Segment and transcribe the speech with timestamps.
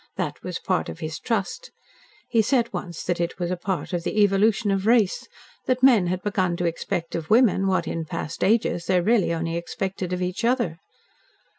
[0.15, 1.69] That was part of his trust.
[2.27, 5.27] He said once that it was a part of the evolution of race,
[5.67, 9.55] that men had begun to expect of women what in past ages they really only
[9.57, 10.79] expected of each other."